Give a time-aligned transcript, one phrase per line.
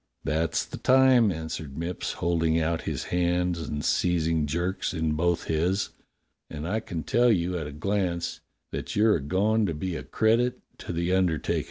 [0.23, 5.89] "That's the time," answered Mipps, holding out his hands and seizing Jerk's in both his.
[6.49, 8.39] "And I can tell A YOUNG RECRUIT 171 at a glance
[8.71, 11.59] that your a goin' to be a credit to the under takin'."